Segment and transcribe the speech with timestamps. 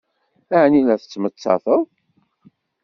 [0.61, 1.83] Ɛni la tettmettated?